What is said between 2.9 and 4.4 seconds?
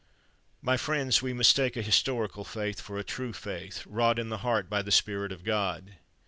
a true faith, wrought in the